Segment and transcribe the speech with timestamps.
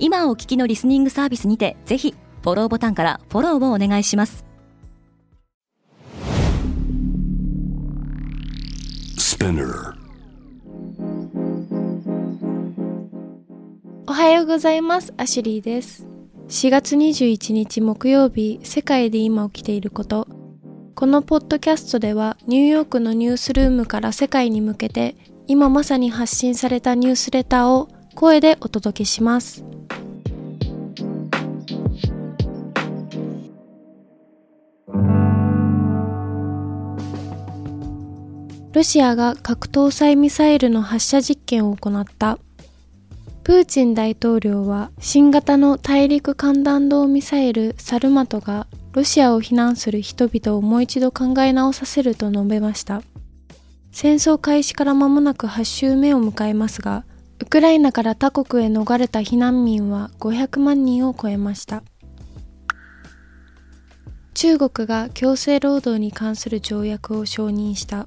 [0.00, 4.44] 今お聞きのリスニングサービスにてぜひフォローボタンからフォローをお願いします。
[14.06, 15.12] おはようございます。
[15.16, 16.06] アシュリーです。
[16.48, 20.28] 4月21日木曜日世界で今起きていること。
[20.94, 25.14] このポッドキャストではニューヨークのニュースルームから世界に向けて
[25.46, 29.64] 今まさに発信されたニュースレターを声でお届けします
[38.78, 42.38] ロシアが核搭載ミサイルの発射実験を行った。
[43.42, 53.02] プーチン大統領は新型の大陸間弾道ミサイルサルマトがロシアを非難する人々をもう一度考え直させると述べました。
[53.90, 57.04] 戦争開始から間もなく8週目を迎えますが
[57.40, 61.82] ウクライナから他国へ逃れた避難民は500万人を超えました。
[64.34, 68.06] 中国が強制労働に関する条約を承認した。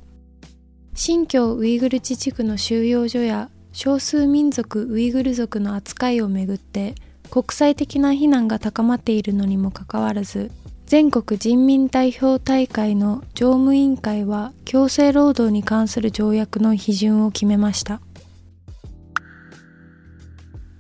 [1.03, 6.93] 新疆ウイグル自治区の収容所や少数民族ウイグル族の扱いをめぐって
[7.31, 10.51] 国際的な非難が高まっているのにもかかわらず
[10.85, 17.99] 全国人民代表大会の常務委員会は強制労働に関する条約の批准を決めました。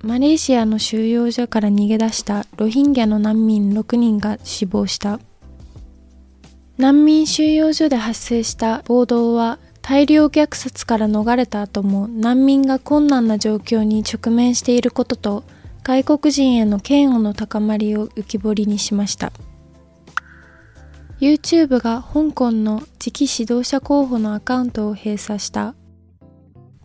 [0.03, 5.19] マレーシアの収容所から逃げ出したロヒンギャの難民6人が死亡した。
[6.77, 15.43] 難民収容所で発生した暴動は大量虐殺から逃れた後も難民が困難な状況に直面していることと
[15.83, 19.31] 外国人への嫌悪の高まりを浮き彫りにしました。
[21.19, 25.75] YouTube が香港の次期指導者候補のアカウントを閉鎖した。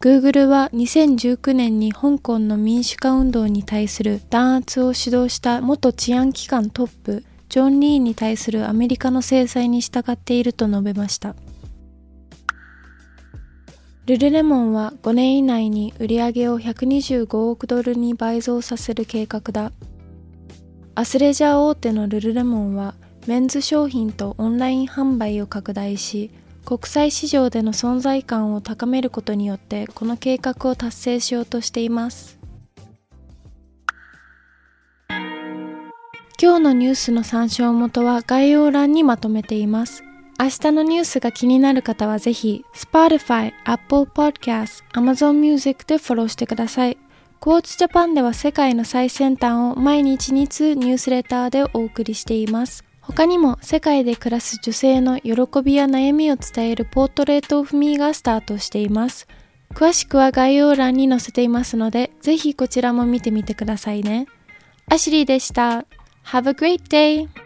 [0.01, 11.35] Google は2019年に香港の民主化運動に対する弾圧を主導した元治安機関トップジョン・リーに対するアメリカの制裁に従っていると述べました。
[14.07, 19.73] ルルレモンは5年以内に売り上げを125億ドルに倍増させる計画だ。
[20.95, 22.95] アスレジャー大手のルルレモンは
[23.27, 26.31] メンズ商品とオンライン販売を拡大し、
[26.65, 32.39] 国際市場での存在感を高めることによってこの計画を達成しようとしています。
[36.41, 40.06] 今日のニュースの参照元は概要欄にまとめています。
[40.39, 46.99] 明日のニュースが気になる方はぜひ Spotify、Apple Podcast、Amazon Music でフォローしてください。
[47.41, 52.85] クォーツジャパンでは世界の最先端を毎日2通ニュースレターでお送りしています。
[53.01, 55.33] 他にも世界で暮らす女性の喜
[55.63, 59.27] びや悩みを伝えるポートレートオフミーがスタートしています。
[59.75, 64.27] 詳しくは概要欄に載せていますので、ぜひこちらも見てみてくださいね。
[64.89, 65.87] アシリーでした。
[66.25, 67.46] Have a great day!